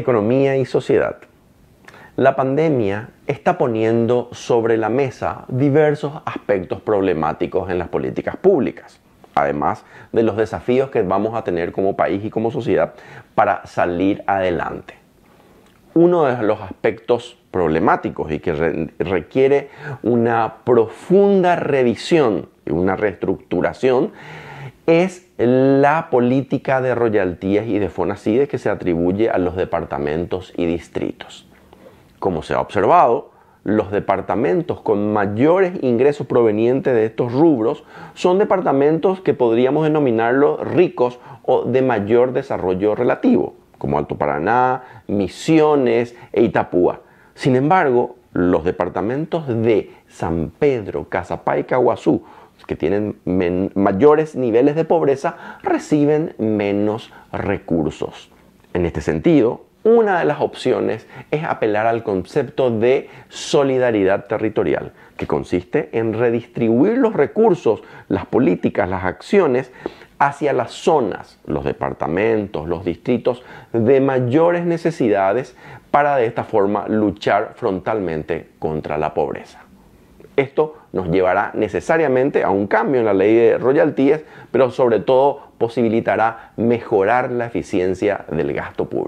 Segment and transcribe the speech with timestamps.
[0.00, 1.16] Economía y sociedad.
[2.16, 8.98] La pandemia está poniendo sobre la mesa diversos aspectos problemáticos en las políticas públicas,
[9.34, 12.94] además de los desafíos que vamos a tener como país y como sociedad
[13.34, 14.94] para salir adelante.
[15.92, 19.68] Uno de los aspectos problemáticos y que requiere
[20.02, 24.12] una profunda revisión y una reestructuración
[24.90, 30.66] es la política de royaltías y de FONACIDE que se atribuye a los departamentos y
[30.66, 31.46] distritos.
[32.18, 33.30] Como se ha observado,
[33.62, 41.20] los departamentos con mayores ingresos provenientes de estos rubros son departamentos que podríamos denominarlos ricos
[41.44, 47.02] o de mayor desarrollo relativo, como Alto Paraná, Misiones e Itapúa.
[47.34, 52.24] Sin embargo, los departamentos de San Pedro, Cazapá y Caguazú
[52.66, 53.16] que tienen
[53.74, 58.30] mayores niveles de pobreza reciben menos recursos.
[58.74, 65.26] En este sentido, una de las opciones es apelar al concepto de solidaridad territorial, que
[65.26, 69.72] consiste en redistribuir los recursos, las políticas, las acciones
[70.18, 75.56] hacia las zonas, los departamentos, los distritos de mayores necesidades
[75.90, 79.64] para de esta forma luchar frontalmente contra la pobreza.
[80.36, 85.50] Esto nos llevará necesariamente a un cambio en la ley de royalties, pero sobre todo
[85.58, 88.99] posibilitará mejorar la eficiencia del gasto público.